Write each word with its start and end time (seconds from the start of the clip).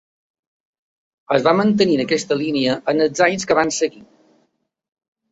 Es 1.35 1.43
va 1.47 1.51
mantenir 1.59 1.97
en 1.97 2.01
aquesta 2.05 2.37
línia 2.39 2.77
en 2.93 3.03
els 3.05 3.21
anys 3.27 3.45
que 3.51 3.57
van 3.61 3.71
seguir. 3.77 4.01